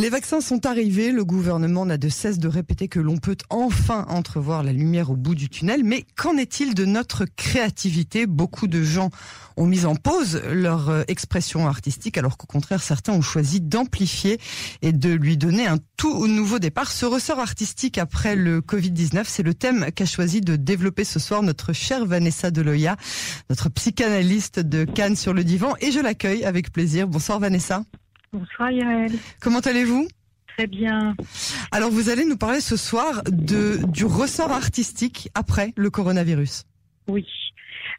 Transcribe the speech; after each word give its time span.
Les 0.00 0.08
vaccins 0.08 0.40
sont 0.40 0.64
arrivés, 0.64 1.12
le 1.12 1.26
gouvernement 1.26 1.84
n'a 1.84 1.98
de 1.98 2.08
cesse 2.08 2.38
de 2.38 2.48
répéter 2.48 2.88
que 2.88 2.98
l'on 2.98 3.18
peut 3.18 3.36
enfin 3.50 4.06
entrevoir 4.08 4.62
la 4.62 4.72
lumière 4.72 5.10
au 5.10 5.16
bout 5.16 5.34
du 5.34 5.50
tunnel, 5.50 5.84
mais 5.84 6.06
qu'en 6.16 6.38
est-il 6.38 6.74
de 6.74 6.86
notre 6.86 7.26
créativité? 7.26 8.24
Beaucoup 8.26 8.66
de 8.66 8.82
gens 8.82 9.10
ont 9.58 9.66
mis 9.66 9.84
en 9.84 9.96
pause 9.96 10.40
leur 10.50 10.88
euh, 10.88 11.02
expression 11.06 11.68
artistique, 11.68 12.16
alors 12.16 12.38
qu'au 12.38 12.46
contraire, 12.46 12.82
certains 12.82 13.12
ont 13.12 13.20
choisi 13.20 13.60
d'amplifier 13.60 14.40
et 14.80 14.92
de 14.94 15.10
lui 15.10 15.36
donner 15.36 15.66
un 15.66 15.76
tout 15.98 16.26
nouveau 16.26 16.58
départ. 16.58 16.90
Ce 16.90 17.04
ressort 17.04 17.38
artistique 17.38 17.98
après 17.98 18.36
le 18.36 18.62
Covid-19, 18.62 19.24
c'est 19.26 19.42
le 19.42 19.52
thème 19.52 19.88
qu'a 19.94 20.06
choisi 20.06 20.40
de 20.40 20.56
développer 20.56 21.04
ce 21.04 21.18
soir 21.18 21.42
notre 21.42 21.74
chère 21.74 22.06
Vanessa 22.06 22.50
Deloya, 22.50 22.96
notre 23.50 23.68
psychanalyste 23.68 24.60
de 24.60 24.84
Cannes 24.84 25.16
sur 25.16 25.34
le 25.34 25.44
divan, 25.44 25.74
et 25.82 25.92
je 25.92 26.00
l'accueille 26.00 26.46
avec 26.46 26.72
plaisir. 26.72 27.06
Bonsoir 27.06 27.38
Vanessa. 27.38 27.82
Bonsoir 28.32 28.70
Yael. 28.70 29.10
Comment 29.40 29.58
allez-vous? 29.60 30.06
Très 30.56 30.66
bien. 30.66 31.16
Alors 31.72 31.90
vous 31.90 32.08
allez 32.10 32.24
nous 32.24 32.36
parler 32.36 32.60
ce 32.60 32.76
soir 32.76 33.22
de, 33.26 33.80
du 33.88 34.04
ressort 34.04 34.52
artistique 34.52 35.28
après 35.34 35.72
le 35.76 35.90
coronavirus. 35.90 36.64
Oui. 37.08 37.26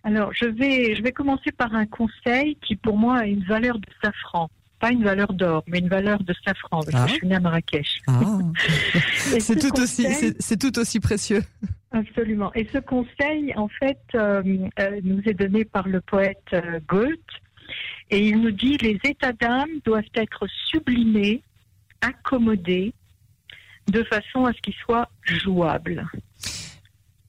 Alors 0.03 0.31
je 0.34 0.45
vais, 0.45 0.95
je 0.95 1.03
vais 1.03 1.12
commencer 1.12 1.52
par 1.52 1.73
un 1.75 1.86
conseil 1.86 2.58
qui 2.66 2.75
pour 2.77 2.98
moi 2.98 3.17
a 3.20 3.25
une 3.25 3.44
valeur 3.44 3.77
de 3.77 3.88
safran. 4.03 4.49
Pas 4.80 4.91
une 4.91 5.03
valeur 5.03 5.34
d'or, 5.34 5.63
mais 5.67 5.77
une 5.80 5.89
valeur 5.89 6.23
de 6.23 6.34
safran, 6.45 6.80
parce 6.81 6.88
que 6.88 6.95
Ah. 6.95 7.08
je 7.08 7.13
suis 7.13 7.27
née 7.27 7.36
à 7.36 7.39
Marrakech. 7.39 8.02
Ah. 8.08 8.22
Et 9.36 9.39
c'est 9.39 9.39
ce 9.41 9.53
tout 9.53 9.80
aussi, 9.80 10.03
conseil- 10.03 10.13
c'est- 10.16 10.41
c'est 10.41 10.58
tout 10.58 10.80
aussi 10.80 11.00
précieux. 11.00 11.44
Absolument. 11.91 12.52
Et 12.55 12.67
ce 12.73 12.80
conseil, 12.80 13.53
en 13.58 13.67
fait, 13.67 14.00
euh, 14.16 14.41
euh, 14.80 15.00
nous 15.03 15.22
est 15.25 15.34
donné 15.36 15.66
par 15.66 15.88
le 15.88 16.00
poète 16.02 16.41
euh, 16.53 16.80
Goethe. 16.88 17.20
Et 18.12 18.28
il 18.28 18.42
nous 18.42 18.52
dit 18.52 18.78
les 18.78 19.00
états 19.06 19.32
d'âme 19.32 19.70
doivent 19.86 20.04
être 20.16 20.46
sublimés, 20.68 21.42
accommodés, 22.02 22.94
de 23.88 24.04
façon 24.04 24.46
à 24.46 24.54
ce 24.54 24.62
qu'ils 24.62 24.76
soient 24.76 25.10
jouables. 25.24 26.06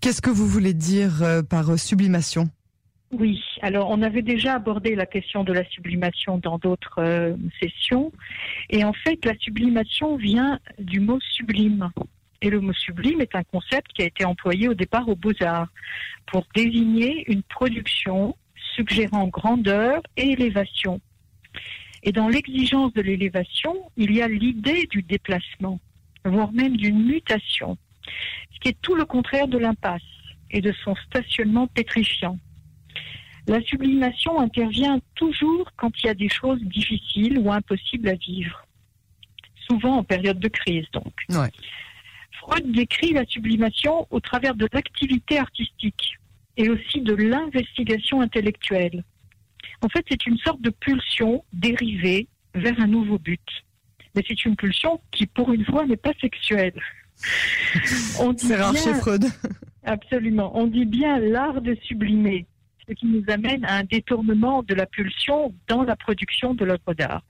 Qu'est-ce 0.00 0.20
que 0.20 0.30
vous 0.30 0.48
voulez 0.48 0.74
dire 0.74 1.22
euh, 1.22 1.42
par 1.42 1.70
euh, 1.70 1.76
sublimation? 1.76 2.50
Oui, 3.12 3.40
alors 3.60 3.90
on 3.90 4.02
avait 4.02 4.22
déjà 4.22 4.54
abordé 4.54 4.96
la 4.96 5.06
question 5.06 5.44
de 5.44 5.52
la 5.52 5.64
sublimation 5.66 6.38
dans 6.38 6.58
d'autres 6.58 6.98
euh, 6.98 7.36
sessions. 7.60 8.10
Et 8.68 8.84
en 8.84 8.92
fait, 8.92 9.24
la 9.24 9.36
sublimation 9.38 10.16
vient 10.16 10.58
du 10.78 10.98
mot 10.98 11.20
sublime. 11.20 11.90
Et 12.40 12.50
le 12.50 12.60
mot 12.60 12.72
sublime 12.72 13.20
est 13.20 13.36
un 13.36 13.44
concept 13.44 13.92
qui 13.92 14.02
a 14.02 14.06
été 14.06 14.24
employé 14.24 14.68
au 14.68 14.74
départ 14.74 15.08
aux 15.08 15.14
beaux-arts 15.14 15.68
pour 16.26 16.44
désigner 16.56 17.30
une 17.30 17.44
production 17.44 18.34
suggérant 18.74 19.28
grandeur 19.28 20.02
et 20.16 20.30
élévation. 20.32 21.00
Et 22.02 22.12
dans 22.12 22.28
l'exigence 22.28 22.92
de 22.94 23.02
l'élévation, 23.02 23.90
il 23.96 24.12
y 24.12 24.22
a 24.22 24.28
l'idée 24.28 24.86
du 24.90 25.02
déplacement, 25.02 25.78
voire 26.24 26.52
même 26.52 26.76
d'une 26.76 27.04
mutation, 27.04 27.78
ce 28.52 28.60
qui 28.60 28.68
est 28.68 28.80
tout 28.82 28.94
le 28.94 29.04
contraire 29.04 29.48
de 29.48 29.58
l'impasse 29.58 30.02
et 30.50 30.60
de 30.60 30.72
son 30.84 30.94
stationnement 30.96 31.66
pétrifiant. 31.68 32.38
La 33.46 33.60
sublimation 33.62 34.38
intervient 34.40 35.00
toujours 35.14 35.70
quand 35.76 35.90
il 36.02 36.06
y 36.06 36.10
a 36.10 36.14
des 36.14 36.28
choses 36.28 36.62
difficiles 36.62 37.38
ou 37.38 37.52
impossibles 37.52 38.08
à 38.08 38.14
vivre, 38.14 38.66
souvent 39.68 39.98
en 39.98 40.04
période 40.04 40.38
de 40.38 40.48
crise 40.48 40.86
donc. 40.92 41.12
Ouais. 41.30 41.50
Freud 42.38 42.70
décrit 42.72 43.12
la 43.12 43.24
sublimation 43.26 44.06
au 44.10 44.20
travers 44.20 44.54
de 44.54 44.68
l'activité 44.72 45.38
artistique 45.38 46.18
et 46.56 46.68
aussi 46.68 47.00
de 47.00 47.14
l'investigation 47.14 48.20
intellectuelle. 48.20 49.04
En 49.80 49.88
fait, 49.88 50.04
c'est 50.08 50.26
une 50.26 50.38
sorte 50.38 50.60
de 50.60 50.70
pulsion 50.70 51.44
dérivée 51.52 52.28
vers 52.54 52.78
un 52.80 52.86
nouveau 52.86 53.18
but. 53.18 53.40
Mais 54.14 54.22
c'est 54.26 54.44
une 54.44 54.56
pulsion 54.56 55.00
qui, 55.10 55.26
pour 55.26 55.52
une 55.52 55.64
fois, 55.64 55.86
n'est 55.86 55.96
pas 55.96 56.12
sexuelle. 56.20 56.74
C'est 58.36 58.56
rare 58.56 58.76
chez 58.76 58.94
Freud. 58.94 59.26
Absolument. 59.84 60.56
On 60.56 60.66
dit 60.66 60.84
bien 60.84 61.18
l'art 61.18 61.60
de 61.60 61.76
sublimer, 61.82 62.46
ce 62.86 62.94
qui 62.94 63.06
nous 63.06 63.24
amène 63.28 63.64
à 63.64 63.76
un 63.76 63.84
détournement 63.84 64.62
de 64.62 64.74
la 64.74 64.86
pulsion 64.86 65.54
dans 65.68 65.82
la 65.82 65.96
production 65.96 66.54
de 66.54 66.64
l'œuvre 66.64 66.94
d'art. 66.94 67.22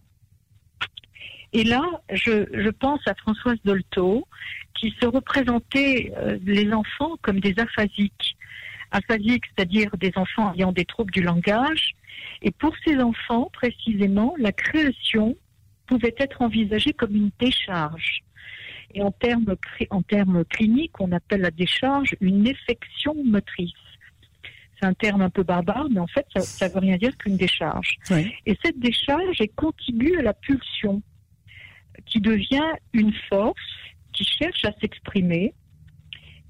Et 1.53 1.65
là, 1.65 1.83
je, 2.11 2.47
je 2.53 2.71
pense 2.71 3.01
à 3.07 3.15
Françoise 3.15 3.59
Dolto, 3.65 4.27
qui 4.75 4.95
se 5.01 5.07
représentait 5.07 6.13
euh, 6.17 6.39
les 6.45 6.73
enfants 6.73 7.17
comme 7.23 7.41
des 7.41 7.55
aphasiques. 7.59 8.37
Aphasiques, 8.93 9.45
c'est-à-dire 9.47 9.91
des 9.97 10.13
enfants 10.17 10.53
ayant 10.55 10.73
des 10.73 10.85
troubles 10.85 11.13
du 11.13 11.23
langage. 11.23 11.95
Et 12.43 12.51
pour 12.51 12.75
ces 12.85 12.99
enfants, 12.99 13.51
précisément, 13.53 14.35
la 14.39 14.53
création 14.53 15.37
pouvait 15.87 16.15
être 16.19 16.43
envisagée 16.43 16.93
comme 16.93 17.15
une 17.15 17.31
décharge. 17.39 18.21
Et 18.95 19.03
en 19.03 19.11
termes, 19.11 19.57
cri- 19.57 19.89
en 19.91 20.03
termes 20.03 20.45
cliniques, 20.45 21.01
on 21.01 21.13
appelle 21.13 21.41
la 21.41 21.51
décharge 21.51 22.15
une 22.21 22.47
effection 22.47 23.15
motrice. 23.25 23.73
C'est 24.79 24.87
un 24.87 24.95
terme 24.95 25.23
un 25.23 25.31
peu 25.31 25.43
barbare, 25.43 25.89
mais 25.91 26.01
en 26.01 26.07
fait, 26.07 26.27
ça 26.37 26.69
ne 26.69 26.75
veut 26.75 26.81
rien 26.81 26.97
dire 26.97 27.17
qu'une 27.17 27.37
décharge. 27.37 27.97
Oui. 28.11 28.33
Et 28.47 28.57
cette 28.65 28.79
décharge 28.79 29.41
est 29.41 29.55
contiguë 29.55 30.19
à 30.19 30.23
la 30.23 30.35
pulsion, 30.35 31.03
qui 32.07 32.21
devient 32.21 32.71
une 32.93 33.13
force 33.29 33.61
qui 34.13 34.25
cherche 34.25 34.65
à 34.65 34.73
s'exprimer. 34.81 35.55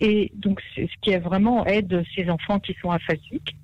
Et 0.03 0.33
donc, 0.35 0.61
c'est 0.75 0.89
ce 0.89 1.01
qui 1.01 1.17
vraiment 1.17 1.65
aide 1.65 2.05
ces 2.17 2.29
enfants 2.29 2.59
qui 2.59 2.75
sont 2.83 2.91
aphasiques. 2.91 3.57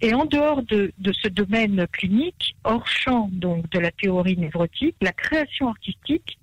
Et 0.00 0.14
en 0.14 0.24
dehors 0.24 0.62
de, 0.62 0.92
de 0.98 1.12
ce 1.12 1.26
domaine 1.26 1.88
clinique, 1.88 2.54
hors 2.62 2.86
champ 2.86 3.28
donc 3.32 3.68
de 3.70 3.80
la 3.80 3.90
théorie 3.90 4.36
névrotique, 4.36 4.94
la 5.02 5.12
création 5.12 5.68
artistique, 5.68 6.38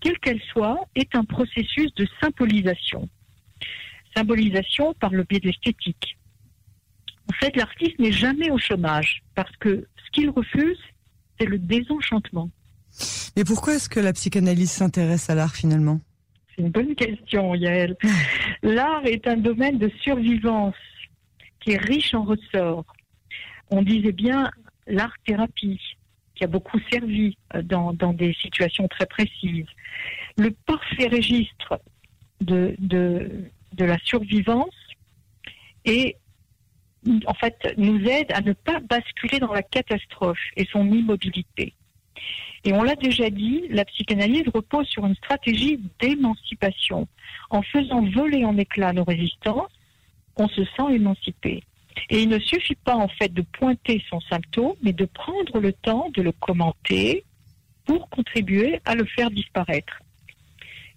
quelle 0.00 0.18
qu'elle 0.18 0.42
soit, 0.52 0.86
est 0.94 1.14
un 1.14 1.24
processus 1.24 1.92
de 1.94 2.06
symbolisation. 2.20 3.08
Symbolisation 4.14 4.92
par 5.00 5.10
le 5.10 5.24
biais 5.24 5.40
de 5.40 5.46
l'esthétique. 5.46 6.18
En 7.30 7.32
fait, 7.32 7.56
l'artiste 7.56 7.98
n'est 7.98 8.12
jamais 8.12 8.50
au 8.50 8.58
chômage 8.58 9.22
parce 9.34 9.56
que 9.56 9.88
ce 10.04 10.10
qu'il 10.12 10.28
refuse, 10.28 10.78
c'est 11.40 11.46
le 11.46 11.58
désenchantement. 11.58 12.50
Mais 13.36 13.44
pourquoi 13.44 13.74
est-ce 13.76 13.88
que 13.88 14.00
la 14.00 14.12
psychanalyse 14.12 14.70
s'intéresse 14.70 15.30
à 15.30 15.34
l'art 15.34 15.54
finalement? 15.54 16.00
C'est 16.56 16.62
une 16.62 16.70
bonne 16.70 16.94
question, 16.94 17.54
Yael. 17.54 17.96
L'art 18.62 19.04
est 19.04 19.26
un 19.26 19.36
domaine 19.36 19.78
de 19.78 19.90
survivance 20.00 20.74
qui 21.60 21.72
est 21.72 21.82
riche 21.82 22.14
en 22.14 22.24
ressorts. 22.24 22.84
On 23.70 23.82
disait 23.82 24.12
bien 24.12 24.50
l'art-thérapie, 24.86 25.80
qui 26.34 26.44
a 26.44 26.46
beaucoup 26.46 26.78
servi 26.90 27.36
euh, 27.54 27.62
dans, 27.62 27.92
dans 27.92 28.12
des 28.12 28.32
situations 28.34 28.88
très 28.88 29.06
précises. 29.06 29.66
Le 30.38 30.50
parfait 30.50 31.08
registre 31.08 31.80
de, 32.40 32.74
de, 32.78 33.44
de 33.72 33.84
la 33.84 33.98
survivance 33.98 34.74
et 35.84 36.16
en 37.26 37.34
fait 37.34 37.56
nous 37.76 38.04
aide 38.04 38.30
à 38.32 38.40
ne 38.40 38.52
pas 38.52 38.80
basculer 38.80 39.38
dans 39.38 39.52
la 39.52 39.62
catastrophe 39.62 40.38
et 40.56 40.66
son 40.70 40.86
immobilité. 40.90 41.74
Et 42.64 42.72
on 42.72 42.82
l'a 42.82 42.96
déjà 42.96 43.30
dit, 43.30 43.64
la 43.70 43.84
psychanalyse 43.84 44.48
repose 44.52 44.86
sur 44.88 45.06
une 45.06 45.14
stratégie 45.16 45.80
d'émancipation. 46.00 47.06
En 47.50 47.62
faisant 47.62 48.02
voler 48.10 48.44
en 48.44 48.56
éclats 48.56 48.92
nos 48.92 49.04
résistances, 49.04 49.70
on 50.36 50.48
se 50.48 50.64
sent 50.64 50.94
émancipé. 50.94 51.62
Et 52.10 52.22
il 52.22 52.28
ne 52.28 52.38
suffit 52.38 52.74
pas 52.74 52.96
en 52.96 53.08
fait 53.08 53.32
de 53.32 53.42
pointer 53.42 54.02
son 54.10 54.20
symptôme, 54.20 54.74
mais 54.82 54.92
de 54.92 55.06
prendre 55.06 55.60
le 55.60 55.72
temps 55.72 56.10
de 56.14 56.22
le 56.22 56.32
commenter 56.32 57.24
pour 57.84 58.08
contribuer 58.10 58.80
à 58.84 58.94
le 58.94 59.04
faire 59.04 59.30
disparaître. 59.30 60.02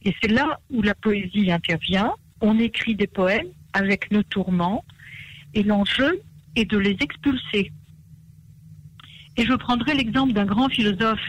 Et 0.03 0.13
c'est 0.21 0.31
là 0.31 0.59
où 0.71 0.81
la 0.81 0.95
poésie 0.95 1.51
intervient. 1.51 2.13
On 2.41 2.57
écrit 2.57 2.95
des 2.95 3.07
poèmes 3.07 3.49
avec 3.73 4.11
nos 4.11 4.23
tourments 4.23 4.83
et 5.53 5.63
l'enjeu 5.63 6.21
est 6.55 6.65
de 6.65 6.77
les 6.77 6.97
expulser. 7.01 7.71
Et 9.37 9.45
je 9.45 9.53
prendrai 9.53 9.93
l'exemple 9.93 10.33
d'un 10.33 10.45
grand 10.45 10.69
philosophe 10.69 11.19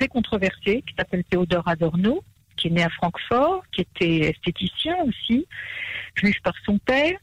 très 0.00 0.08
controversé 0.08 0.82
qui 0.86 0.94
s'appelle 0.96 1.24
Théodore 1.24 1.68
Adorno, 1.68 2.24
qui 2.56 2.68
est 2.68 2.70
né 2.70 2.82
à 2.82 2.88
Francfort, 2.88 3.62
qui 3.70 3.82
était 3.82 4.30
esthéticien 4.30 4.96
aussi, 5.04 5.46
juif 6.14 6.36
par 6.42 6.54
son 6.64 6.78
père, 6.78 7.18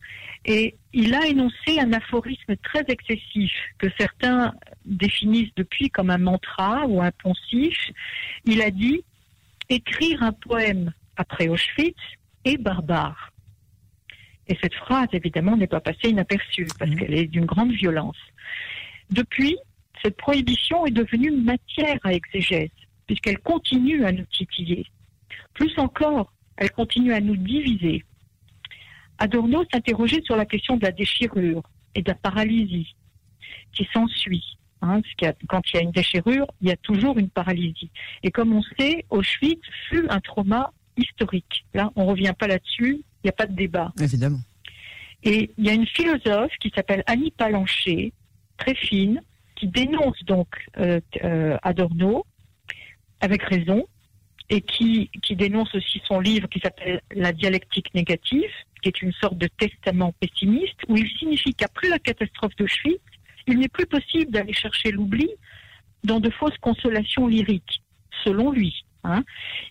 et 0.45 0.75
il 0.93 1.15
a 1.15 1.25
énoncé 1.25 1.79
un 1.79 1.91
aphorisme 1.91 2.55
très 2.57 2.85
excessif 2.87 3.51
que 3.79 3.87
certains 3.99 4.53
définissent 4.85 5.53
depuis 5.55 5.89
comme 5.89 6.11
un 6.11 6.19
mantra 6.19 6.85
ou 6.85 7.01
un 7.01 7.11
poncif. 7.11 7.75
Il 8.45 8.61
a 8.61 8.69
dit 8.69 9.03
écrire 9.69 10.21
un 10.21 10.31
poème 10.31 10.93
après 11.15 11.47
Auschwitz 11.47 11.97
est 12.45 12.57
barbare. 12.57 13.33
Et 14.47 14.57
cette 14.61 14.75
phrase, 14.75 15.07
évidemment, 15.13 15.57
n'est 15.57 15.67
pas 15.67 15.81
passée 15.81 16.09
inaperçue 16.09 16.67
parce 16.77 16.91
qu'elle 16.91 17.15
est 17.15 17.25
d'une 17.25 17.45
grande 17.45 17.71
violence. 17.71 18.17
Depuis, 19.09 19.57
cette 20.01 20.17
prohibition 20.17 20.85
est 20.85 20.91
devenue 20.91 21.31
matière 21.31 21.97
à 22.03 22.13
exégèse, 22.13 22.69
puisqu'elle 23.05 23.39
continue 23.39 24.05
à 24.05 24.11
nous 24.11 24.25
titiller. 24.25 24.85
Plus 25.53 25.77
encore, 25.77 26.33
elle 26.57 26.71
continue 26.71 27.13
à 27.13 27.19
nous 27.19 27.35
diviser. 27.35 28.03
Adorno 29.17 29.63
s'interrogeait 29.71 30.21
sur 30.23 30.35
la 30.35 30.45
question 30.45 30.77
de 30.77 30.83
la 30.83 30.91
déchirure 30.91 31.63
et 31.95 32.01
de 32.01 32.09
la 32.09 32.15
paralysie 32.15 32.95
qui 33.73 33.87
s'ensuit. 33.93 34.57
Hein, 34.81 35.01
quand 35.49 35.61
il 35.73 35.75
y 35.75 35.79
a 35.79 35.81
une 35.81 35.91
déchirure, 35.91 36.45
il 36.61 36.67
y 36.67 36.71
a 36.71 36.77
toujours 36.77 37.17
une 37.17 37.29
paralysie. 37.29 37.89
Et 38.21 38.29
comme 38.29 38.53
on 38.53 38.61
sait, 38.77 39.05
Auschwitz 39.09 39.61
fut 39.89 40.05
un 40.09 40.19
trauma 40.19 40.71
historique. 40.97 41.65
Là, 41.73 41.91
on 41.95 42.05
revient 42.05 42.33
pas 42.37 42.47
là-dessus, 42.47 43.01
il 43.23 43.25
n'y 43.25 43.29
a 43.29 43.33
pas 43.33 43.47
de 43.47 43.55
débat. 43.55 43.91
Évidemment. 43.99 44.39
Et 45.23 45.51
il 45.57 45.65
y 45.65 45.69
a 45.69 45.73
une 45.73 45.87
philosophe 45.87 46.51
qui 46.59 46.71
s'appelle 46.75 47.03
Annie 47.07 47.31
Palancher, 47.31 48.13
très 48.57 48.75
fine, 48.75 49.21
qui 49.57 49.67
dénonce 49.67 50.23
donc 50.23 50.47
euh, 50.77 51.01
euh, 51.23 51.57
Adorno, 51.63 52.25
avec 53.19 53.43
raison, 53.43 53.87
et 54.49 54.61
qui, 54.61 55.09
qui 55.21 55.35
dénonce 55.35 55.73
aussi 55.75 56.01
son 56.07 56.19
livre 56.19 56.47
qui 56.47 56.59
s'appelle 56.59 57.01
La 57.11 57.33
dialectique 57.33 57.93
négative, 57.93 58.49
qui 58.81 58.89
est 58.89 59.01
une 59.01 59.11
sorte 59.13 59.37
de 59.37 59.47
testament 59.47 60.13
pessimiste, 60.19 60.79
où 60.87 60.95
il 60.95 61.09
signifie 61.17 61.53
qu'après 61.53 61.89
la 61.89 61.99
catastrophe 61.99 62.55
d'Auschwitz, 62.55 63.01
il 63.47 63.59
n'est 63.59 63.67
plus 63.67 63.87
possible 63.87 64.31
d'aller 64.31 64.53
chercher 64.53 64.91
l'oubli 64.91 65.29
dans 66.03 66.19
de 66.19 66.29
fausses 66.29 66.57
consolations 66.61 67.27
lyriques, 67.27 67.81
selon 68.23 68.51
lui. 68.51 68.85
Hein. 69.03 69.23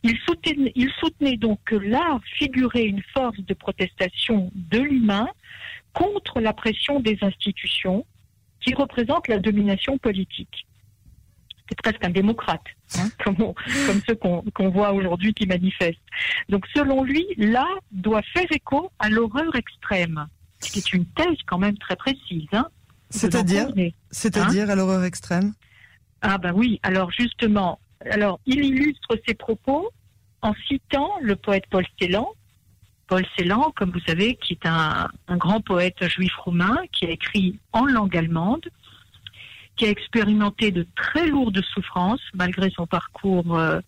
Il, 0.03 0.19
soutenait, 0.27 0.73
il 0.75 0.91
soutenait 0.99 1.37
donc 1.37 1.61
que 1.65 1.77
l'art 1.77 2.21
figurait 2.39 2.85
une 2.85 3.03
force 3.15 3.39
de 3.39 3.55
protestation 3.55 4.51
de 4.55 4.79
l'humain 4.79 5.29
contre 5.93 6.41
la 6.41 6.53
pression 6.53 7.01
des 7.01 7.19
institutions 7.23 8.05
qui 8.67 8.75
représentent 8.75 9.29
la 9.29 9.39
domination 9.39 9.97
politique 9.99 10.67
c'est 11.69 11.83
presque 11.83 12.05
un 12.05 12.11
démocrate, 12.11 12.63
hein, 12.97 13.09
comme, 13.25 13.37
comme, 13.37 14.01
ceux 14.07 14.15
qu'on 14.15 14.71
voit 14.71 14.93
aujourd'hui 14.93 15.35
qui 15.35 15.47
manifestent. 15.47 15.99
Donc 16.49 16.65
selon 16.75 17.03
lui, 17.03 17.27
l'art 17.37 17.81
doit 17.91 18.23
faire 18.23 18.47
écho 18.53 18.91
à 18.99 19.09
l'horreur 19.09 19.55
extrême, 19.57 20.27
ce 20.61 20.71
qui 20.71 20.79
est 20.79 20.93
une 20.93 21.05
thèse 21.07 21.39
quand 21.47 21.59
même 21.59 21.77
très 21.79 21.97
précise. 21.97 22.47
Hein, 22.53 22.69
c'est-à-dire 23.11 23.69
C'est-à-dire 24.11 24.71
à 24.71 24.77
l'horreur 24.77 25.05
extrême? 25.05 25.55
Ah 26.23 26.39
ben 26.39 26.53
oui, 26.53 26.79
alors 26.83 27.11
justement, 27.11 27.81
alors 28.09 28.39
il 28.47 28.65
illustre 28.65 29.19
ses 29.27 29.35
propos 29.35 29.91
en 30.43 30.55
citant 30.69 31.11
le 31.21 31.35
poète 31.35 31.65
Paul 31.69 31.85
Celan, 32.01 32.29
Paul 33.07 33.25
Celan, 33.37 33.73
comme 33.77 33.91
vous 33.91 34.01
savez, 34.01 34.35
qui 34.37 34.55
est 34.55 34.67
un, 34.67 35.09
grand 35.31 35.61
poète 35.61 36.09
juif 36.09 36.35
roumain 36.37 36.77
qui 36.93 37.07
a 37.07 37.11
écrit 37.11 37.59
en 37.73 37.87
langue 37.87 38.17
allemande, 38.17 38.67
qui 39.77 39.87
a 39.87 39.91
expérimenté 39.91 40.73
de 40.73 40.87
très 40.97 41.27
lourdes 41.27 41.63
souffrances 41.75 42.23
malgré 42.35 42.71
son 42.71 42.87
parcours 42.87 43.57
euh, 43.57 43.81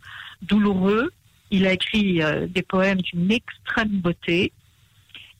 douloureux. 0.42 1.10
Il 1.50 1.66
a 1.66 1.72
écrit 1.72 2.22
euh, 2.22 2.46
des 2.46 2.62
poèmes 2.62 3.00
d'une 3.00 3.32
extrême 3.32 4.00
beauté. 4.00 4.52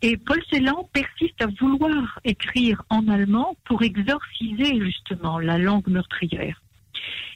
Et 0.00 0.16
Paul 0.16 0.42
Celan 0.50 0.88
persiste 0.92 1.40
à 1.42 1.46
vouloir 1.60 2.20
écrire 2.24 2.82
en 2.88 3.06
allemand 3.08 3.56
pour 3.64 3.82
exorciser 3.82 4.80
justement 4.80 5.38
la 5.38 5.58
langue 5.58 5.88
meurtrière. 5.88 6.62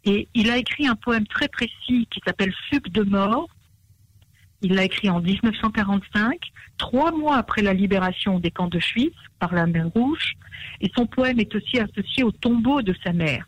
Et 0.04 0.28
il 0.34 0.50
a 0.50 0.56
écrit 0.56 0.86
un 0.86 0.96
poème 0.96 1.26
très 1.26 1.48
précis 1.48 2.08
qui 2.10 2.20
s'appelle 2.24 2.54
Fugue 2.68 2.88
de 2.88 3.02
mort. 3.02 3.48
Il 4.62 4.74
l'a 4.74 4.84
écrit 4.84 5.10
en 5.10 5.20
1945, 5.20 6.38
trois 6.78 7.10
mois 7.10 7.36
après 7.36 7.62
la 7.62 7.74
libération 7.74 8.38
des 8.38 8.50
camps 8.50 8.68
de 8.68 8.78
Suisse 8.78 9.10
par 9.38 9.54
la 9.54 9.66
mer 9.66 9.88
Rouge 9.88 10.34
et 10.80 10.90
son 10.96 11.06
poème 11.06 11.40
est 11.40 11.54
aussi 11.54 11.78
associé 11.78 12.22
au 12.22 12.30
tombeau 12.30 12.80
de 12.82 12.94
sa 13.04 13.12
mère. 13.12 13.46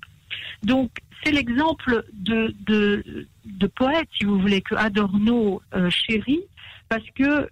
Donc, 0.63 0.91
c'est 1.23 1.33
l'exemple 1.33 2.05
de, 2.13 2.55
de, 2.67 3.67
poète, 3.69 4.09
si 4.19 4.25
vous 4.25 4.39
voulez, 4.39 4.61
que 4.61 4.75
Adorno 4.75 5.63
euh, 5.75 5.89
chérit, 5.91 6.43
parce 6.89 7.09
que 7.15 7.49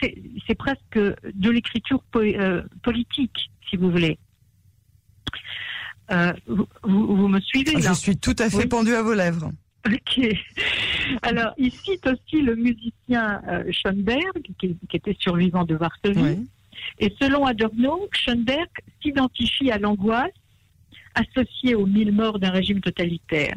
c'est 0.00 0.54
presque 0.54 0.98
de 0.98 1.50
l'écriture 1.50 2.02
euh, 2.16 2.62
politique, 2.82 3.50
si 3.70 3.76
vous 3.76 3.90
voulez. 3.90 4.18
Euh, 6.10 6.32
vous, 6.82 7.28
me 7.28 7.40
suivez 7.40 7.72
là 7.72 7.80
Je 7.80 7.94
suis 7.94 8.16
tout 8.18 8.36
à 8.38 8.50
fait 8.50 8.66
pendu 8.66 8.92
à 8.94 9.02
vos 9.02 9.14
lèvres. 9.14 9.50
Ok. 9.86 10.20
Alors, 11.22 11.52
il 11.58 11.72
cite 11.72 12.06
aussi 12.06 12.42
le 12.42 12.56
musicien 12.56 13.42
Schoenberg, 13.70 14.42
qui, 14.58 14.76
était 14.92 15.16
survivant 15.18 15.64
de 15.64 15.74
Varsovie. 15.74 16.46
Et 16.98 17.12
selon 17.20 17.46
Adorno, 17.46 18.08
Schoenberg 18.12 18.68
s'identifie 19.00 19.70
à 19.70 19.78
l'angoisse 19.78 20.32
associée 21.14 21.74
aux 21.74 21.86
mille 21.86 22.12
morts 22.12 22.38
d'un 22.38 22.50
régime 22.50 22.80
totalitaire. 22.80 23.54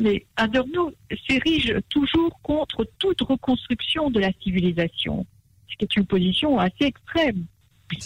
Mais 0.00 0.26
Adorno 0.36 0.92
s'érige 1.28 1.74
toujours 1.88 2.38
contre 2.42 2.86
toute 2.98 3.20
reconstruction 3.20 4.10
de 4.10 4.20
la 4.20 4.30
civilisation, 4.42 5.26
ce 5.70 5.76
qui 5.76 5.84
est 5.84 5.96
une 5.96 6.06
position 6.06 6.58
assez 6.58 6.84
extrême. 6.84 7.46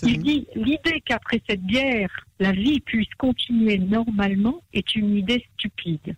Il 0.02 0.22
dit 0.22 0.46
l'idée 0.54 1.00
qu'après 1.04 1.40
cette 1.48 1.64
guerre, 1.64 2.10
la 2.38 2.52
vie 2.52 2.80
puisse 2.80 3.08
continuer 3.16 3.78
normalement 3.78 4.62
est 4.72 4.94
une 4.94 5.16
idée 5.16 5.44
stupide. 5.54 6.16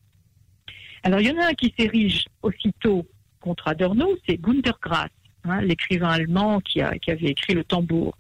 Alors 1.03 1.21
il 1.21 1.29
y 1.29 1.31
en 1.31 1.39
a 1.39 1.49
un 1.49 1.55
qui 1.55 1.75
s'érige 1.79 2.27
aussitôt 2.43 3.07
contre 3.41 3.69
Adorno, 3.69 4.17
c'est 4.27 4.41
Günter 4.41 4.73
Grass. 4.81 5.11
Hein, 5.45 5.61
l'écrivain 5.63 6.11
allemand 6.11 6.61
qui, 6.61 6.81
a, 6.81 6.97
qui, 6.99 7.11
avait 7.11 7.27
écrit 7.27 7.55
le 7.55 7.65
tambour. 7.65 8.17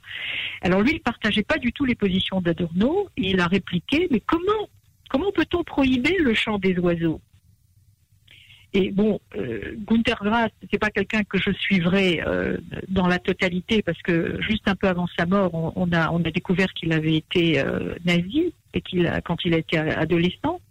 Alors 0.61 0.81
lui, 0.81 0.95
il 0.95 1.01
partageait 1.01 1.45
pas 1.45 1.57
du 1.57 1.73
tout 1.73 1.85
les 1.85 1.95
positions 1.95 2.41
d'Adorno, 2.41 3.09
et 3.17 3.31
il 3.31 3.39
a 3.39 3.47
répliqué, 3.47 4.09
mais 4.11 4.19
comment 4.19 4.69
Comment 5.13 5.31
peut-on 5.31 5.63
prohiber 5.63 6.17
le 6.19 6.33
chant 6.33 6.59
des 6.59 6.79
oiseaux? 6.79 7.21
Et 8.73 8.91
bon, 8.91 9.21
euh, 9.37 9.75
Gunther 9.87 10.19
Grass, 10.25 10.51
c'est 10.71 10.79
pas 10.79 10.89
quelqu'un 10.89 11.23
que 11.23 11.37
je 11.37 11.51
suivrai 11.53 12.23
euh, 12.27 12.57
dans 12.89 13.07
la 13.07 13.19
totalité 13.19 13.83
parce 13.83 14.01
que 14.01 14.41
juste 14.41 14.67
un 14.67 14.75
peu 14.75 14.89
avant 14.89 15.07
sa 15.19 15.27
mort, 15.27 15.75
on, 15.77 15.93
a 15.93 16.11
on 16.11 16.25
a 16.25 16.31
découvert 16.31 16.73
qu'il 16.73 16.95
avait 16.95 17.17
été 17.17 17.59
euh, 17.59 17.95
nazi 18.07 18.55
et 18.73 18.81
qu'il 18.81 19.13
quand 19.27 19.45
il 19.45 19.53
a 19.53 19.59
été 19.59 19.77
adolescent. 19.77 20.63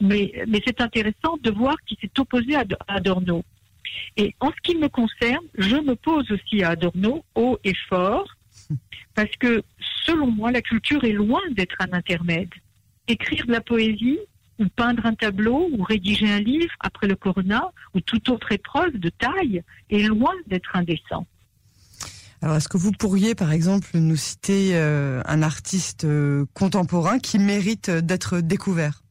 Mais 0.00 0.32
c'est 0.66 0.80
intéressant 0.80 1.36
de 1.42 1.50
voir 1.50 1.76
qu'il 1.86 1.98
s'est 2.00 2.10
opposé 2.18 2.54
à 2.54 2.64
Adorno. 2.86 3.44
Et 4.16 4.34
en 4.40 4.50
ce 4.50 4.60
qui 4.62 4.76
me 4.76 4.88
concerne, 4.88 5.44
je 5.56 5.76
me 5.76 5.94
pose 5.94 6.30
aussi 6.30 6.62
à 6.62 6.70
Adorno 6.70 7.24
haut 7.34 7.58
et 7.64 7.74
fort, 7.88 8.28
parce 9.14 9.34
que 9.38 9.62
selon 10.06 10.30
moi, 10.30 10.50
la 10.52 10.62
culture 10.62 11.02
est 11.04 11.12
loin 11.12 11.40
d'être 11.52 11.76
un 11.80 11.92
intermède. 11.92 12.50
Écrire 13.08 13.46
de 13.46 13.52
la 13.52 13.60
poésie, 13.60 14.18
ou 14.58 14.66
peindre 14.68 15.06
un 15.06 15.14
tableau, 15.14 15.68
ou 15.72 15.82
rédiger 15.82 16.28
un 16.28 16.40
livre 16.40 16.72
après 16.80 17.06
le 17.06 17.16
corona, 17.16 17.70
ou 17.94 18.00
toute 18.00 18.28
autre 18.28 18.52
épreuve 18.52 18.96
de 18.98 19.08
taille, 19.08 19.62
est 19.90 20.02
loin 20.02 20.32
d'être 20.46 20.74
indécent. 20.74 21.26
Alors, 22.40 22.56
est-ce 22.56 22.68
que 22.68 22.76
vous 22.76 22.92
pourriez, 22.92 23.34
par 23.34 23.52
exemple, 23.52 23.88
nous 23.94 24.16
citer 24.16 24.76
euh, 24.76 25.22
un 25.24 25.42
artiste 25.42 26.04
euh, 26.04 26.44
contemporain 26.54 27.18
qui 27.18 27.38
mérite 27.38 27.90
d'être 27.90 28.40
découvert? 28.40 29.02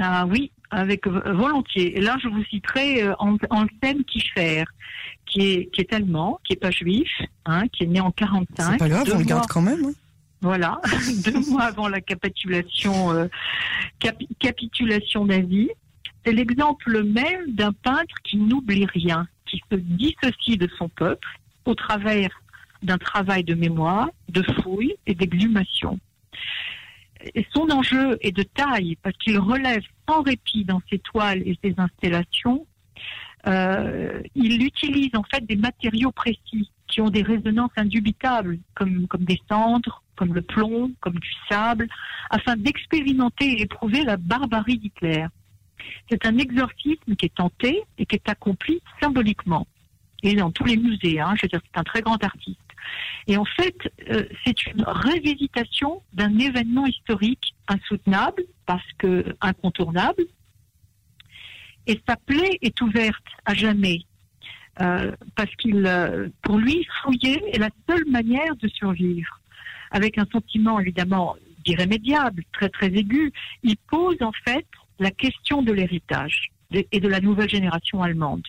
Ah 0.00 0.26
oui, 0.26 0.50
avec 0.70 1.06
volontiers. 1.06 1.96
Et 1.96 2.00
là, 2.00 2.16
je 2.22 2.28
vous 2.28 2.42
citerai 2.44 3.04
euh, 3.04 3.14
en, 3.18 3.36
scène 3.82 4.02
Kischer, 4.04 4.64
qui 5.26 5.40
est, 5.40 5.72
qui 5.72 5.80
est 5.80 5.92
allemand, 5.92 6.40
qui 6.44 6.54
est 6.54 6.60
pas 6.60 6.70
juif, 6.70 7.10
hein, 7.46 7.68
qui 7.68 7.84
est 7.84 7.86
né 7.86 8.00
en 8.00 8.10
45. 8.10 8.72
C'est 8.72 8.78
pas 8.78 8.88
grave, 8.88 9.08
on 9.14 9.18
le 9.18 9.24
garde 9.24 9.46
quand 9.48 9.62
même. 9.62 9.84
Hein. 9.84 9.92
Voilà, 10.40 10.80
deux 11.24 11.40
mois 11.50 11.62
avant 11.64 11.88
la 11.88 12.00
capitulation, 12.00 13.12
euh, 13.12 13.28
capitulation 14.40 15.24
nazie. 15.24 15.70
C'est 16.24 16.32
l'exemple 16.32 17.02
même 17.04 17.54
d'un 17.54 17.72
peintre 17.72 18.14
qui 18.24 18.36
n'oublie 18.38 18.86
rien, 18.86 19.26
qui 19.46 19.62
se 19.70 19.76
dissocie 19.76 20.58
de 20.58 20.68
son 20.76 20.88
peuple 20.88 21.28
au 21.64 21.74
travers 21.74 22.30
d'un 22.82 22.98
travail 22.98 23.44
de 23.44 23.54
mémoire, 23.54 24.08
de 24.28 24.42
fouille 24.60 24.96
et 25.06 25.14
d'exhumation 25.14 25.98
son 27.54 27.70
enjeu 27.70 28.18
est 28.20 28.32
de 28.32 28.42
taille 28.42 28.96
parce 29.02 29.16
qu'il 29.16 29.38
relève 29.38 29.82
sans 30.08 30.22
répit 30.22 30.64
dans 30.64 30.80
ses 30.90 30.98
toiles 30.98 31.42
et 31.46 31.58
ses 31.62 31.74
installations. 31.78 32.66
Euh, 33.46 34.22
il 34.34 34.64
utilise 34.64 35.14
en 35.14 35.22
fait 35.22 35.44
des 35.46 35.56
matériaux 35.56 36.12
précis 36.12 36.70
qui 36.86 37.00
ont 37.00 37.10
des 37.10 37.22
résonances 37.22 37.72
indubitables, 37.76 38.58
comme, 38.74 39.06
comme 39.08 39.24
des 39.24 39.40
cendres, 39.48 40.02
comme 40.16 40.32
le 40.34 40.42
plomb, 40.42 40.92
comme 41.00 41.18
du 41.18 41.32
sable, 41.48 41.88
afin 42.30 42.56
d'expérimenter 42.56 43.52
et 43.52 43.62
éprouver 43.62 44.04
la 44.04 44.16
barbarie 44.16 44.78
d'Hitler. 44.78 45.26
C'est 46.10 46.24
un 46.24 46.38
exorcisme 46.38 47.16
qui 47.16 47.26
est 47.26 47.34
tenté 47.34 47.82
et 47.98 48.06
qui 48.06 48.16
est 48.16 48.28
accompli 48.28 48.80
symboliquement. 49.02 49.66
Et 50.22 50.34
dans 50.34 50.50
tous 50.50 50.64
les 50.64 50.76
musées, 50.76 51.20
hein, 51.20 51.34
je 51.36 51.42
veux 51.42 51.48
dire, 51.48 51.60
c'est 51.64 51.80
un 51.80 51.84
très 51.84 52.00
grand 52.00 52.22
artiste. 52.22 52.60
Et 53.26 53.36
en 53.36 53.44
fait, 53.44 53.76
euh, 54.10 54.24
c'est 54.44 54.66
une 54.66 54.84
révisitation 54.86 56.02
d'un 56.12 56.38
événement 56.38 56.86
historique 56.86 57.54
insoutenable, 57.68 58.44
parce 58.66 58.92
que 58.98 59.34
incontournable, 59.40 60.24
et 61.86 62.00
sa 62.08 62.16
plaie 62.16 62.58
est 62.62 62.80
ouverte 62.80 63.24
à 63.44 63.54
jamais. 63.54 64.00
Euh, 64.80 65.12
parce 65.36 65.54
qu'il, 65.56 65.86
euh, 65.86 66.28
pour 66.42 66.58
lui, 66.58 66.86
fouiller 67.02 67.42
est 67.54 67.58
la 67.58 67.70
seule 67.88 68.04
manière 68.06 68.56
de 68.56 68.68
survivre. 68.68 69.40
Avec 69.90 70.18
un 70.18 70.26
sentiment 70.32 70.80
évidemment 70.80 71.36
irrémédiable, 71.64 72.42
très 72.52 72.68
très 72.68 72.88
aigu, 72.88 73.32
il 73.62 73.76
pose 73.76 74.20
en 74.20 74.32
fait 74.44 74.66
la 74.98 75.10
question 75.10 75.62
de 75.62 75.72
l'héritage 75.72 76.50
et 76.72 77.00
de 77.00 77.08
la 77.08 77.20
nouvelle 77.20 77.48
génération 77.48 78.02
allemande. 78.02 78.42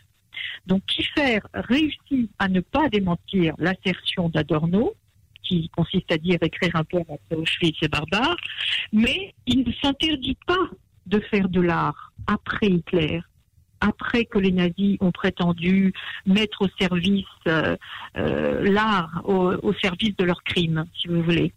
Donc 0.65 0.84
Kiefer 0.86 1.39
réussit 1.54 2.30
à 2.39 2.48
ne 2.48 2.62
pas 2.62 2.89
démentir 2.89 3.54
l'assertion 3.58 4.30
d'Adorno, 4.30 4.94
qui 5.44 5.70
consiste 5.70 6.12
à 6.12 6.18
dire 6.18 6.38
écrire 6.42 6.75
un 6.75 6.84
poème 6.84 7.06
après 7.10 7.36
Auschwitz 7.36 7.77
c'est 7.80 7.92
barbare, 7.92 8.38
mais 8.92 9.34
il 9.46 9.60
ne 9.60 9.72
s'interdit 9.82 10.38
pas 10.48 10.70
de 11.06 11.20
faire 11.20 11.50
de 11.50 11.62
l'art 11.62 12.13
après 12.27 12.68
Hitler, 12.68 13.22
après 13.80 14.25
que 14.25 14.39
les 14.39 14.51
nazis 14.51 14.98
ont 15.01 15.12
prétendu 15.12 15.94
mettre 16.25 16.63
au 16.63 16.68
service 16.80 17.25
euh, 17.48 17.75
euh, 18.18 18.63
l'art 18.63 19.22
au, 19.25 19.74
service 19.74 20.15
de 20.18 20.24
leurs 20.24 20.44
crimes, 20.44 20.86
si 21.00 21.08
vous 21.08 21.22
voulez. 21.22 21.54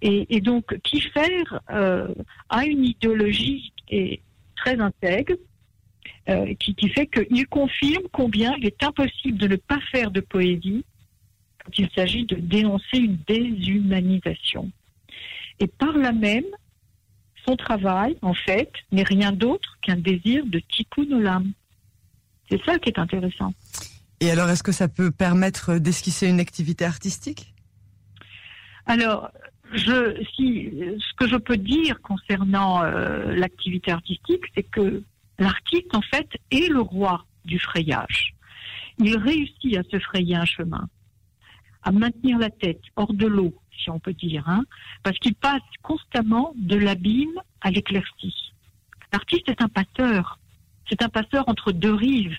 Et, 0.00 0.40
donc, 0.40 0.76
Kiefer 0.82 1.44
euh, 1.70 2.08
a 2.48 2.64
une 2.64 2.84
idéologie 2.84 3.72
qui 3.76 3.94
est 3.94 4.20
très 4.56 4.80
intègre, 4.80 5.34
qui, 6.60 6.74
qui, 6.74 6.88
fait 6.90 7.06
qu'il 7.08 7.46
confirme 7.48 8.04
combien 8.12 8.54
il 8.56 8.66
est 8.66 8.82
impossible 8.82 9.38
de 9.38 9.48
ne 9.48 9.56
pas 9.56 9.80
faire 9.90 10.10
de 10.10 10.20
poésie 10.20 10.84
quand 11.64 11.78
il 11.78 11.88
s'agit 11.94 12.24
de 12.24 12.36
dénoncer 12.36 12.98
une 12.98 13.18
déshumanisation. 13.26 14.70
Et 15.60 15.66
par 15.66 15.96
là 15.96 16.12
même, 16.12 16.44
son 17.46 17.56
travail, 17.56 18.16
en 18.22 18.34
fait, 18.34 18.70
n'est 18.90 19.02
rien 19.02 19.32
d'autre 19.32 19.78
qu'un 19.82 19.96
désir 19.96 20.44
de 20.46 20.60
tikkun 20.60 21.10
olam. 21.12 21.52
C'est 22.50 22.62
ça 22.64 22.78
qui 22.78 22.90
est 22.90 22.98
intéressant. 22.98 23.52
Et 24.20 24.30
alors, 24.30 24.48
est-ce 24.48 24.62
que 24.62 24.72
ça 24.72 24.88
peut 24.88 25.10
permettre 25.10 25.78
d'esquisser 25.78 26.28
une 26.28 26.40
activité 26.40 26.84
artistique? 26.84 27.54
Alors, 28.86 29.30
je, 29.72 30.22
si, 30.36 30.70
ce 30.98 31.14
que 31.16 31.28
je 31.28 31.36
peux 31.36 31.56
dire 31.56 32.00
concernant 32.02 32.84
euh, 32.84 33.34
l'activité 33.34 33.90
artistique, 33.90 34.44
c'est 34.54 34.62
que 34.62 35.02
l'artiste, 35.42 35.94
en 35.94 36.02
fait, 36.02 36.28
est 36.50 36.68
le 36.68 36.80
roi 36.80 37.24
du 37.44 37.58
frayage. 37.58 38.34
Il 38.98 39.16
réussit 39.16 39.76
à 39.76 39.82
se 39.82 39.98
frayer 39.98 40.36
un 40.36 40.44
chemin, 40.44 40.88
à 41.82 41.92
maintenir 41.92 42.38
la 42.38 42.50
tête 42.50 42.82
hors 42.96 43.12
de 43.12 43.26
l'eau, 43.26 43.54
si 43.82 43.90
on 43.90 43.98
peut 43.98 44.12
dire, 44.12 44.48
hein, 44.48 44.64
parce 45.02 45.18
qu'il 45.18 45.34
passe 45.34 45.62
constamment 45.82 46.52
de 46.56 46.76
l'abîme 46.76 47.40
à 47.60 47.70
l'éclaircie. 47.70 48.52
L'artiste 49.12 49.48
est 49.48 49.62
un 49.62 49.68
passeur, 49.68 50.38
c'est 50.88 51.02
un 51.02 51.08
passeur 51.08 51.48
entre 51.48 51.72
deux 51.72 51.94
rives. 51.94 52.36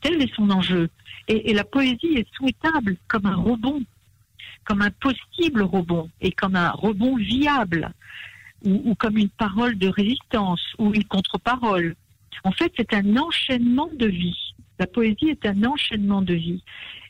Tel 0.00 0.22
est 0.22 0.34
son 0.34 0.50
enjeu. 0.50 0.90
Et, 1.28 1.52
la 1.52 1.64
poésie 1.64 2.14
est 2.16 2.34
souhaitable 2.34 2.96
comme 3.08 3.26
un 3.26 3.36
rebond, 3.36 3.82
comme 4.64 4.82
un 4.82 4.90
possible 4.90 5.62
rebond, 5.62 6.10
et 6.20 6.32
comme 6.32 6.56
un 6.56 6.70
rebond 6.70 7.16
viable, 7.16 7.92
ou, 8.64 8.80
ou 8.84 8.94
comme 8.94 9.18
une 9.18 9.28
parole 9.28 9.76
de 9.76 9.88
résistance, 9.88 10.62
ou 10.78 10.94
une 10.94 11.04
contre-parole. 11.04 11.96
En 12.44 12.52
fait, 12.52 12.72
c'est 12.76 12.94
un 12.94 13.16
enchaînement 13.16 13.90
de 13.92 14.06
vie. 14.06 14.54
La 14.78 14.86
poésie 14.86 15.30
est 15.30 15.46
un 15.46 15.64
enchaînement 15.64 16.22
de 16.22 16.34
vie. 16.34 16.62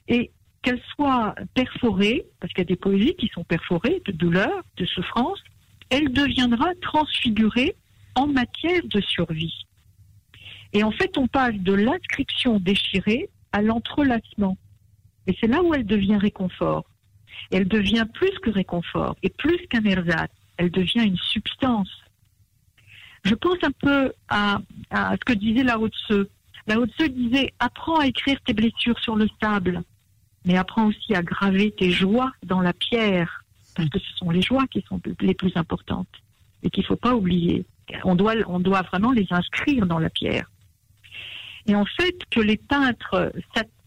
Et 0.09 0.31
qu'elle 0.63 0.81
soit 0.97 1.35
perforée, 1.55 2.27
parce 2.41 2.53
qu'il 2.53 2.63
y 2.63 2.67
a 2.67 2.73
des 2.73 2.77
poésies 2.77 3.15
qui 3.17 3.29
sont 3.29 3.45
perforées 3.45 4.03
de 4.07 4.13
douleur, 4.13 4.63
de 4.77 4.87
souffrance, 4.87 5.43
elle 5.91 6.13
deviendra 6.13 6.75
transfigurée 6.81 7.77
en 8.15 8.27
matière 8.27 8.83
de 8.85 9.01
survie. 9.01 9.67
Et 10.73 10.83
en 10.83 10.91
fait, 10.91 11.17
on 11.17 11.29
passe 11.29 11.55
de 11.55 11.73
l'inscription 11.73 12.59
déchirée 12.61 13.31
à 13.53 13.63
l'entrelacement. 13.63 14.59
Et 15.27 15.37
c'est 15.41 15.47
là 15.47 15.63
où 15.63 15.75
elle 15.75 15.87
devient 15.87 16.17
réconfort. 16.17 16.85
elle 17.53 17.69
devient 17.69 18.07
plus 18.13 18.37
que 18.43 18.51
réconfort 18.51 19.17
et 19.23 19.31
plus 19.31 19.59
qu'un 19.69 19.85
ersatz. 19.85 20.31
Elle 20.57 20.71
devient 20.71 21.05
une 21.05 21.17
substance. 21.17 21.91
Je 23.25 23.35
pense 23.35 23.59
un 23.63 23.73
peu 23.73 24.13
à, 24.29 24.61
ce 24.93 25.25
que 25.25 25.33
disait 25.33 25.65
Lao 25.65 25.89
Tse. 25.89 26.29
Lao 26.67 26.87
Tse 26.87 27.09
disait 27.09 27.53
Apprends 27.59 27.99
à 27.99 28.07
écrire 28.07 28.39
tes 28.45 28.55
blessures 28.55 28.99
sur 29.01 29.17
le 29.17 29.29
sable 29.43 29.83
mais 30.49 30.57
apprends 30.57 30.87
aussi 30.87 31.15
à 31.15 31.23
graver 31.23 31.73
tes 31.73 31.91
joies 31.91 32.33
dans 32.43 32.63
la 32.63 32.73
pierre, 32.73 33.45
parce 33.75 33.89
que 33.91 33.99
ce 33.99 34.17
sont 34.17 34.31
les 34.31 34.41
joies 34.41 34.67
qui 34.69 34.83
sont 34.89 35.01
les 35.21 35.35
plus 35.35 35.53
importantes 35.57 36.09
et 36.63 36.71
qu'il 36.71 36.83
ne 36.83 36.87
faut 36.87 36.97
pas 36.97 37.15
oublier. 37.15 37.67
On 38.05 38.15
doit, 38.15 38.35
on 38.47 38.59
doit 38.59 38.83
vraiment 38.83 39.13
les 39.13 39.27
inscrire 39.31 39.87
dans 39.87 39.99
la 39.99 40.09
pierre. 40.09 40.51
Et 41.67 41.75
en 41.75 41.85
fait, 41.85 42.17
que 42.31 42.41
les 42.41 42.57
peintres, 42.57 43.31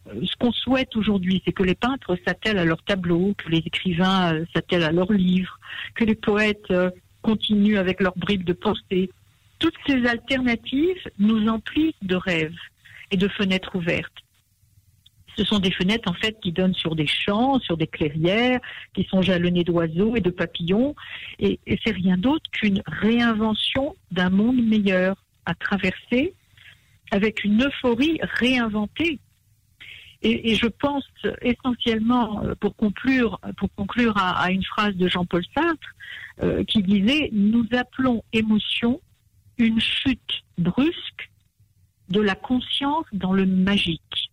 ce 0.07 0.35
qu'on 0.39 0.51
souhaite 0.51 0.95
aujourd'hui, 0.95 1.41
c'est 1.43 1.51
que 1.51 1.63
les 1.63 1.73
peintres 1.73 2.15
s'attellent 2.25 2.59
à 2.59 2.65
leurs 2.65 2.83
tableaux, 2.83 3.33
que 3.37 3.49
les 3.49 3.57
écrivains 3.57 4.35
euh, 4.35 4.45
s'attellent 4.53 4.83
à 4.83 4.91
leurs 4.91 5.11
livres, 5.11 5.59
que 5.95 6.03
les 6.03 6.15
poètes 6.15 6.69
euh, 6.69 6.91
continuent 7.23 7.77
avec 7.77 8.01
leurs 8.01 8.17
bribes 8.17 8.43
de 8.43 8.53
pensée. 8.53 9.09
Toutes 9.61 9.77
ces 9.85 10.07
alternatives 10.07 11.07
nous 11.19 11.47
emplissent 11.47 11.93
de 12.01 12.15
rêves 12.15 12.57
et 13.11 13.15
de 13.15 13.27
fenêtres 13.27 13.75
ouvertes. 13.75 14.11
Ce 15.37 15.43
sont 15.43 15.59
des 15.59 15.69
fenêtres 15.69 16.09
en 16.09 16.15
fait 16.15 16.35
qui 16.41 16.51
donnent 16.51 16.73
sur 16.73 16.95
des 16.95 17.05
champs, 17.05 17.59
sur 17.59 17.77
des 17.77 17.85
clairières, 17.85 18.59
qui 18.95 19.03
sont 19.03 19.21
jalonnées 19.21 19.63
d'oiseaux 19.63 20.15
et 20.15 20.19
de 20.19 20.31
papillons. 20.31 20.95
Et, 21.37 21.59
c'est 21.85 21.93
rien 21.93 22.17
d'autre 22.17 22.49
qu'une 22.51 22.81
réinvention 22.87 23.95
d'un 24.09 24.31
monde 24.31 24.59
meilleur 24.63 25.23
à 25.45 25.53
traverser 25.53 26.33
avec 27.11 27.43
une 27.43 27.63
euphorie 27.63 28.19
réinventée. 28.23 29.19
Et, 30.23 30.55
je 30.55 30.67
pense 30.67 31.05
essentiellement, 31.43 32.43
euh, 32.43 32.55
pour 32.55 32.75
conclure, 32.75 33.39
pour 33.57 33.71
conclure 33.75 34.17
à, 34.17 34.49
une 34.49 34.63
phrase 34.63 34.95
de 34.95 35.07
Jean-Paul 35.07 35.43
Sartre, 35.53 35.95
euh, 36.41 36.63
qui 36.63 36.81
disait 36.81 37.29
Nous 37.31 37.67
appelons 37.73 38.23
émotion 38.33 38.99
une 39.61 39.79
chute 39.79 40.43
brusque 40.57 41.31
de 42.09 42.21
la 42.21 42.35
conscience 42.35 43.05
dans 43.13 43.33
le 43.33 43.45
magique. 43.45 44.31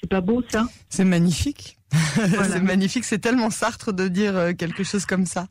C'est 0.00 0.10
pas 0.10 0.20
beau 0.20 0.42
ça? 0.48 0.66
C'est 0.88 1.04
magnifique. 1.04 1.78
c'est 2.14 2.62
magnifique, 2.62 3.04
c'est 3.04 3.18
tellement 3.18 3.50
Sartre 3.50 3.92
de 3.92 4.08
dire 4.08 4.36
euh, 4.36 4.52
quelque 4.52 4.82
chose 4.82 5.06
comme 5.06 5.26
ça. 5.26 5.46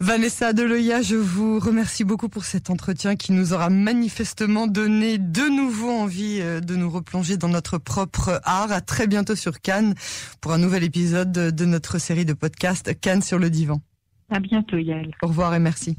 Vanessa 0.00 0.52
Deloya, 0.52 1.02
je 1.02 1.14
vous 1.14 1.60
remercie 1.60 2.04
beaucoup 2.04 2.28
pour 2.28 2.44
cet 2.44 2.68
entretien 2.68 3.16
qui 3.16 3.32
nous 3.32 3.52
aura 3.52 3.70
manifestement 3.70 4.66
donné 4.66 5.18
de 5.18 5.48
nouveau 5.48 5.90
envie 5.90 6.40
euh, 6.40 6.60
de 6.60 6.74
nous 6.74 6.90
replonger 6.90 7.36
dans 7.36 7.48
notre 7.48 7.78
propre 7.78 8.40
art. 8.44 8.72
À 8.72 8.80
très 8.80 9.06
bientôt 9.06 9.36
sur 9.36 9.60
Cannes 9.60 9.94
pour 10.40 10.52
un 10.52 10.58
nouvel 10.58 10.82
épisode 10.82 11.32
de 11.32 11.64
notre 11.64 11.98
série 11.98 12.24
de 12.24 12.32
podcast 12.32 12.98
Cannes 13.00 13.22
sur 13.22 13.38
le 13.38 13.50
divan. 13.50 13.80
À 14.30 14.40
bientôt 14.40 14.78
Yael. 14.78 15.12
Au 15.22 15.28
revoir 15.28 15.54
et 15.54 15.60
merci. 15.60 15.96